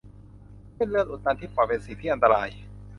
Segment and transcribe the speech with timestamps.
[0.75, 2.49] เส้นเลือดอุดตันที่ปอดเป็นสิ่งที่อันตราย